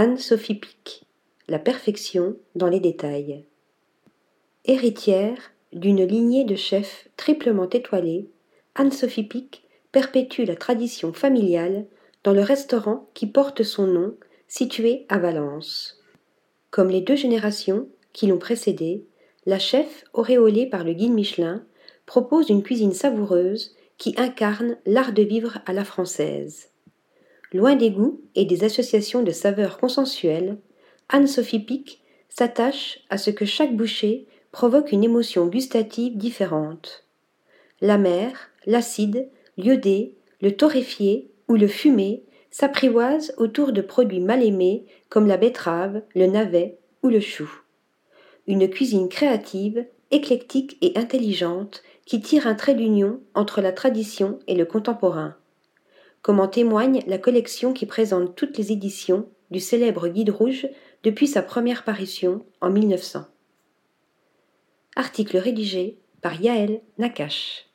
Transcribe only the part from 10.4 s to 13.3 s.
la tradition familiale dans le restaurant qui